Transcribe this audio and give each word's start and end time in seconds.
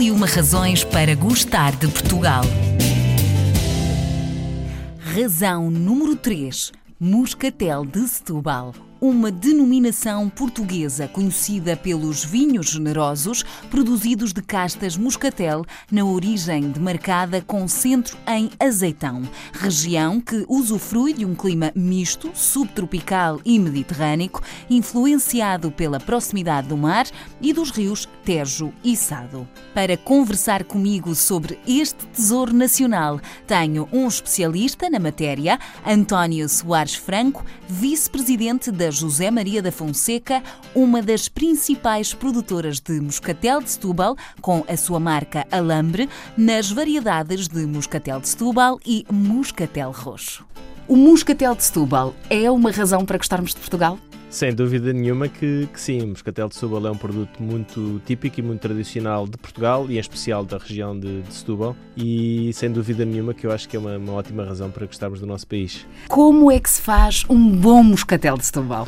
E 0.00 0.10
uma 0.10 0.26
razões 0.26 0.82
para 0.82 1.14
gostar 1.14 1.76
de 1.76 1.86
Portugal. 1.86 2.42
Razão 4.98 5.70
número 5.70 6.16
3. 6.16 6.72
Moscatel 6.98 7.84
de 7.84 8.08
Setúbal 8.08 8.72
uma 9.00 9.30
denominação 9.30 10.28
portuguesa 10.28 11.08
conhecida 11.08 11.76
pelos 11.76 12.24
vinhos 12.24 12.70
generosos 12.70 13.42
produzidos 13.70 14.32
de 14.32 14.42
castas 14.42 14.96
moscatel, 14.96 15.64
na 15.90 16.04
origem 16.04 16.70
demarcada 16.70 17.40
com 17.40 17.66
centro 17.66 18.18
em 18.26 18.50
Azeitão, 18.60 19.22
região 19.52 20.20
que 20.20 20.44
usufrui 20.48 21.14
de 21.14 21.24
um 21.24 21.34
clima 21.34 21.72
misto, 21.74 22.30
subtropical 22.34 23.40
e 23.44 23.58
mediterrâneo, 23.58 24.10
influenciado 24.68 25.70
pela 25.70 25.98
proximidade 25.98 26.68
do 26.68 26.76
mar 26.76 27.06
e 27.40 27.52
dos 27.52 27.70
rios 27.70 28.06
Tejo 28.24 28.72
e 28.84 28.94
Sado. 28.96 29.48
Para 29.72 29.96
conversar 29.96 30.64
comigo 30.64 31.14
sobre 31.14 31.58
este 31.66 32.06
tesouro 32.08 32.52
nacional, 32.52 33.20
tenho 33.46 33.88
um 33.92 34.06
especialista 34.06 34.90
na 34.90 34.98
matéria, 34.98 35.58
António 35.86 36.48
Soares 36.48 36.94
Franco, 36.94 37.44
vice-presidente 37.68 38.70
da 38.70 38.89
José 38.90 39.30
Maria 39.30 39.62
da 39.62 39.72
Fonseca, 39.72 40.42
uma 40.74 41.00
das 41.00 41.28
principais 41.28 42.12
produtoras 42.12 42.80
de 42.80 43.00
moscatel 43.00 43.60
de 43.60 43.70
Setúbal, 43.70 44.16
com 44.40 44.64
a 44.68 44.76
sua 44.76 45.00
marca 45.00 45.46
Alambre, 45.50 46.08
nas 46.36 46.70
variedades 46.70 47.48
de 47.48 47.64
moscatel 47.66 48.20
de 48.20 48.28
Setúbal 48.28 48.78
e 48.84 49.06
moscatel 49.10 49.90
roxo. 49.90 50.44
O 50.88 50.96
moscatel 50.96 51.54
de 51.54 51.64
Setúbal 51.64 52.14
é 52.28 52.50
uma 52.50 52.70
razão 52.70 53.04
para 53.04 53.16
gostarmos 53.16 53.54
de 53.54 53.60
Portugal? 53.60 53.98
Sem 54.30 54.54
dúvida 54.54 54.92
nenhuma 54.92 55.26
que, 55.26 55.68
que 55.72 55.80
sim, 55.80 56.06
moscatel 56.06 56.48
de 56.48 56.54
Setúbal 56.54 56.86
é 56.86 56.90
um 56.92 56.96
produto 56.96 57.42
muito 57.42 58.00
típico 58.06 58.38
e 58.38 58.42
muito 58.44 58.60
tradicional 58.60 59.26
de 59.26 59.36
Portugal 59.36 59.86
e 59.88 59.96
em 59.96 59.98
especial 59.98 60.44
da 60.44 60.56
região 60.56 60.98
de, 60.98 61.22
de 61.22 61.34
Setúbal 61.34 61.74
e 61.96 62.52
sem 62.54 62.70
dúvida 62.70 63.04
nenhuma 63.04 63.34
que 63.34 63.44
eu 63.44 63.50
acho 63.50 63.68
que 63.68 63.76
é 63.76 63.80
uma, 63.80 63.98
uma 63.98 64.12
ótima 64.12 64.44
razão 64.44 64.70
para 64.70 64.86
gostarmos 64.86 65.18
do 65.18 65.26
nosso 65.26 65.48
país. 65.48 65.84
Como 66.06 66.48
é 66.48 66.60
que 66.60 66.70
se 66.70 66.80
faz 66.80 67.24
um 67.28 67.50
bom 67.50 67.82
moscatel 67.82 68.38
de 68.38 68.46
Setúbal? 68.46 68.86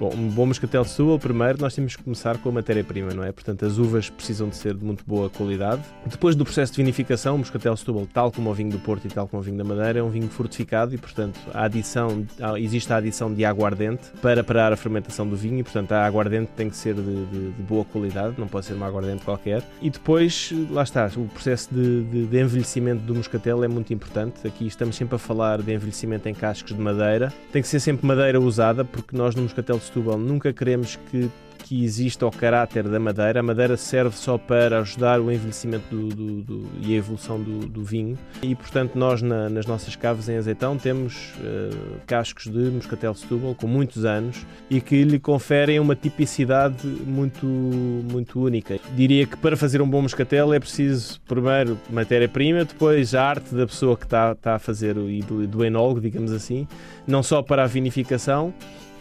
Bom, 0.00 0.14
um 0.14 0.28
bom 0.28 0.46
moscatel 0.46 0.82
Setúbal, 0.82 1.18
primeiro 1.18 1.60
nós 1.60 1.74
temos 1.74 1.94
que 1.94 2.02
começar 2.02 2.38
com 2.38 2.48
a 2.48 2.52
matéria-prima, 2.52 3.12
não 3.12 3.22
é? 3.22 3.30
Portanto, 3.32 3.66
as 3.66 3.76
uvas 3.76 4.08
precisam 4.08 4.48
de 4.48 4.56
ser 4.56 4.72
de 4.72 4.82
muito 4.82 5.04
boa 5.06 5.28
qualidade. 5.28 5.82
Depois 6.06 6.34
do 6.34 6.42
processo 6.42 6.72
de 6.72 6.78
vinificação, 6.78 7.34
o 7.34 7.38
moscatel 7.38 7.76
Setúbal, 7.76 8.08
tal 8.10 8.32
como 8.32 8.48
o 8.48 8.54
vinho 8.54 8.70
do 8.70 8.78
Porto 8.78 9.04
e 9.04 9.10
tal 9.10 9.28
como 9.28 9.42
o 9.42 9.44
vinho 9.44 9.58
da 9.58 9.64
Madeira, 9.64 9.98
é 9.98 10.02
um 10.02 10.08
vinho 10.08 10.26
fortificado 10.30 10.94
e, 10.94 10.96
portanto, 10.96 11.38
a 11.52 11.64
adição, 11.64 12.26
existe 12.56 12.90
a 12.90 12.96
adição 12.96 13.30
de 13.30 13.44
aguardente 13.44 14.04
para 14.22 14.42
parar 14.42 14.72
a 14.72 14.76
fermentação 14.76 15.28
do 15.28 15.36
vinho 15.36 15.58
e, 15.58 15.62
portanto, 15.62 15.92
a 15.92 16.06
aguardente 16.06 16.50
tem 16.56 16.70
que 16.70 16.78
ser 16.78 16.94
de, 16.94 17.26
de, 17.26 17.50
de 17.50 17.62
boa 17.62 17.84
qualidade, 17.84 18.36
não 18.38 18.48
pode 18.48 18.64
ser 18.64 18.72
uma 18.72 18.86
aguardente 18.86 19.22
qualquer. 19.22 19.62
E 19.82 19.90
depois, 19.90 20.50
lá 20.70 20.82
está, 20.82 21.10
o 21.14 21.26
processo 21.26 21.68
de, 21.74 22.24
de 22.24 22.40
envelhecimento 22.40 23.02
do 23.02 23.14
moscatel 23.14 23.62
é 23.62 23.68
muito 23.68 23.92
importante. 23.92 24.46
Aqui 24.46 24.66
estamos 24.66 24.96
sempre 24.96 25.16
a 25.16 25.18
falar 25.18 25.60
de 25.60 25.74
envelhecimento 25.74 26.26
em 26.26 26.32
cascos 26.32 26.74
de 26.74 26.80
madeira. 26.80 27.30
Tem 27.52 27.60
que 27.60 27.68
ser 27.68 27.80
sempre 27.80 28.06
madeira 28.06 28.40
usada, 28.40 28.82
porque 28.82 29.14
nós 29.14 29.34
no 29.34 29.42
moscatel 29.42 29.78
Setúbal 29.90 30.18
nunca 30.18 30.52
queremos 30.52 30.96
que 31.10 31.28
que 31.70 31.84
exista 31.84 32.26
o 32.26 32.32
caráter 32.32 32.88
da 32.88 32.98
madeira. 32.98 33.38
A 33.38 33.42
madeira 33.44 33.76
serve 33.76 34.16
só 34.16 34.36
para 34.36 34.80
ajudar 34.80 35.20
o 35.20 35.30
envelhecimento 35.30 35.84
do, 35.88 36.08
do, 36.08 36.42
do, 36.42 36.70
e 36.80 36.94
a 36.94 36.96
evolução 36.96 37.40
do, 37.40 37.84
vinho. 37.84 38.18
E, 38.42 38.56
portanto, 38.56 38.96
nós 38.96 39.22
na, 39.22 39.48
nas 39.48 39.66
nossas 39.66 39.94
caves 39.94 40.28
em 40.28 40.36
azeitão 40.36 40.76
temos 40.76 41.32
uh, 41.36 42.00
cascos 42.08 42.46
de 42.46 42.58
moscatel 42.58 43.14
Setúbal 43.14 43.54
com 43.54 43.68
muitos 43.68 44.04
anos 44.04 44.44
e 44.68 44.80
que 44.80 45.04
lhe 45.04 45.20
conferem 45.20 45.78
uma 45.78 45.94
tipicidade 45.94 46.86
muito, 46.86 47.46
muito 47.46 48.40
única. 48.40 48.80
Diria 48.96 49.24
que 49.24 49.36
para 49.36 49.56
fazer 49.56 49.80
um 49.80 49.88
bom 49.88 50.02
moscatel 50.02 50.52
é 50.52 50.58
preciso, 50.58 51.20
primeiro, 51.28 51.78
matéria-prima, 51.88 52.64
depois 52.64 53.14
a 53.14 53.22
arte 53.22 53.54
da 53.54 53.66
pessoa 53.66 53.96
que 53.96 54.06
está, 54.06 54.32
está 54.32 54.56
a 54.56 54.58
fazer 54.58 54.96
e 54.96 55.20
do, 55.22 55.46
do 55.46 55.64
enólogo, 55.64 56.00
digamos 56.00 56.32
assim, 56.32 56.66
não 57.06 57.22
só 57.22 57.42
para 57.42 57.62
a 57.62 57.66
vinificação, 57.68 58.52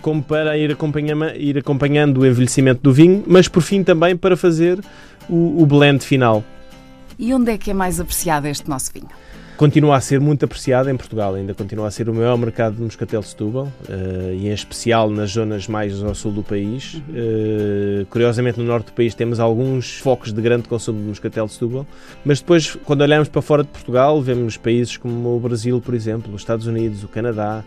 como 0.02 0.24
para 0.24 0.58
ir 0.58 0.72
acompanhando, 0.72 1.26
ir 1.36 1.58
acompanhando 1.58 2.22
o 2.22 2.26
envelhecimento 2.26 2.82
do 2.82 2.94
vinho, 2.94 3.24
mas 3.28 3.48
por 3.48 3.62
fim 3.62 3.84
também 3.84 4.16
para 4.16 4.36
fazer 4.38 4.80
o, 5.30 5.62
o 5.62 5.66
blend 5.66 6.04
final. 6.04 6.44
E 7.18 7.34
onde 7.34 7.52
é 7.52 7.58
que 7.58 7.72
é 7.72 7.74
mais 7.74 8.00
apreciado 8.00 8.48
este 8.48 8.70
nosso 8.70 8.92
vinho? 8.94 9.10
Continua 9.60 9.98
a 9.98 10.00
ser 10.00 10.22
muito 10.22 10.46
apreciado 10.46 10.90
em 10.90 10.96
Portugal, 10.96 11.36
ainda 11.36 11.54
continua 11.54 11.86
a 11.86 11.92
ser 11.92 12.08
o 12.08 12.14
maior 12.14 12.38
mercado 12.38 12.78
de 12.78 12.82
moscatel 12.82 13.20
de 13.20 13.28
Setúbal 13.28 13.66
uh, 13.66 14.34
e 14.34 14.48
em 14.48 14.54
especial 14.54 15.10
nas 15.10 15.32
zonas 15.32 15.68
mais 15.68 16.02
ao 16.02 16.16
sul 16.16 16.32
do 16.32 16.42
país. 16.42 16.94
Uh, 16.94 18.06
curiosamente 18.10 18.58
no 18.58 18.66
norte 18.66 18.86
do 18.86 18.94
país 18.94 19.14
temos 19.14 19.38
alguns 19.38 19.98
focos 19.98 20.32
de 20.32 20.42
grande 20.42 20.70
consumo 20.70 21.02
de 21.02 21.08
moscatel 21.08 21.46
de 21.46 21.52
Setúbal, 21.52 21.86
mas 22.24 22.40
depois 22.40 22.74
quando 22.86 23.02
olhamos 23.02 23.28
para 23.28 23.42
fora 23.42 23.64
de 23.64 23.70
Portugal 23.70 24.22
vemos 24.22 24.56
países 24.56 24.96
como 24.96 25.36
o 25.36 25.40
Brasil, 25.42 25.82
por 25.82 25.94
exemplo, 25.94 26.34
os 26.34 26.40
Estados 26.40 26.66
Unidos, 26.66 27.04
o 27.04 27.10
Canadá, 27.10 27.62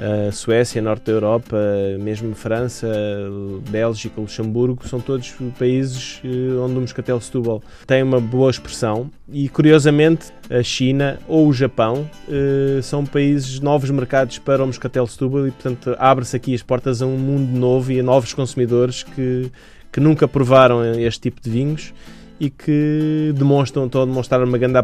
a 0.00 0.32
Suécia, 0.32 0.82
Norte 0.82 1.04
da 1.04 1.12
Europa, 1.12 1.56
mesmo 2.00 2.34
França, 2.34 2.88
Bélgica, 3.70 4.20
Luxemburgo, 4.20 4.86
são 4.88 5.00
todos 5.00 5.34
países 5.58 6.20
eh, 6.24 6.56
onde 6.58 6.76
o 6.76 6.80
moscatel 6.80 7.20
Setúbal 7.20 7.62
tem 7.86 8.02
uma 8.02 8.20
boa 8.20 8.50
expressão. 8.50 9.10
E 9.32 9.48
curiosamente 9.48 10.32
a 10.50 10.62
China 10.62 11.18
ou 11.28 11.48
o 11.48 11.52
Japão 11.52 12.08
eh, 12.28 12.80
são 12.82 13.04
países 13.04 13.60
novos 13.60 13.90
mercados 13.90 14.38
para 14.38 14.62
o 14.62 14.66
moscatel 14.66 15.06
Setúbal 15.06 15.46
e 15.46 15.50
portanto 15.50 15.94
abre-se 15.98 16.36
aqui 16.36 16.54
as 16.54 16.62
portas 16.62 17.00
a 17.00 17.06
um 17.06 17.16
mundo 17.16 17.56
novo 17.56 17.92
e 17.92 18.00
a 18.00 18.02
novos 18.02 18.34
consumidores 18.34 19.02
que, 19.02 19.50
que 19.92 20.00
nunca 20.00 20.26
provaram 20.26 20.84
este 20.98 21.20
tipo 21.20 21.40
de 21.40 21.50
vinhos 21.50 21.92
e 22.38 22.50
que 22.50 23.32
demonstram, 23.36 23.86
estão 23.86 24.02
a 24.02 24.06
demonstrar 24.06 24.42
uma 24.42 24.58
grande, 24.58 24.78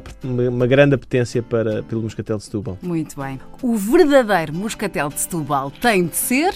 uma 0.49 0.67
grande 0.67 0.95
apetência 0.95 1.43
para, 1.43 1.83
pelo 1.83 2.03
Moscatel 2.03 2.37
de 2.37 2.45
Setúbal. 2.45 2.79
Muito 2.83 3.21
bem. 3.21 3.41
O 3.63 3.77
verdadeiro 3.77 4.55
Moscatel 4.55 5.09
de 5.09 5.21
Setúbal 5.21 5.71
tem 5.71 6.07
de 6.07 6.17
ser 6.17 6.55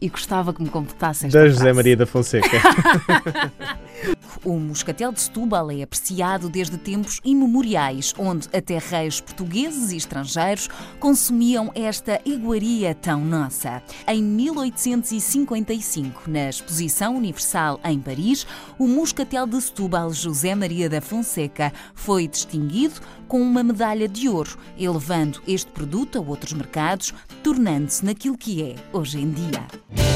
e 0.00 0.08
gostava 0.08 0.52
que 0.52 0.62
me 0.62 0.68
completasse 0.68 1.26
esta 1.26 1.38
Da 1.38 1.48
José 1.48 1.72
Maria 1.72 1.96
da 1.96 2.06
Fonseca. 2.06 2.48
o 4.44 4.58
moscatel 4.58 5.12
de 5.12 5.20
Setúbal 5.20 5.70
é 5.70 5.82
apreciado 5.82 6.48
desde 6.48 6.76
tempos 6.76 7.20
imemoriais, 7.24 8.12
onde 8.18 8.48
até 8.52 8.78
reis 8.78 9.20
portugueses 9.20 9.92
e 9.92 9.96
estrangeiros 9.96 10.68
consumiam 11.00 11.70
esta 11.74 12.20
iguaria 12.24 12.94
tão 12.94 13.24
nossa. 13.24 13.82
Em 14.06 14.22
1855, 14.22 16.30
na 16.30 16.48
Exposição 16.48 17.16
Universal 17.16 17.80
em 17.84 17.98
Paris, 17.98 18.46
o 18.78 18.86
moscatel 18.86 19.46
de 19.46 19.60
Setúbal 19.60 20.12
José 20.12 20.54
Maria 20.54 20.88
da 20.88 21.00
Fonseca 21.00 21.72
foi 21.94 22.28
distinguido 22.28 23.00
com 23.26 23.40
uma 23.40 23.62
medalha 23.62 24.06
de 24.06 24.28
ouro, 24.28 24.58
elevando 24.78 25.40
este 25.46 25.70
produto 25.70 26.18
a 26.18 26.20
outros 26.20 26.52
mercados, 26.52 27.14
tornando-se 27.42 28.04
naquilo 28.04 28.36
que 28.36 28.62
é 28.62 28.74
hoje 28.92 29.18
em 29.18 29.30
dia. 29.30 30.13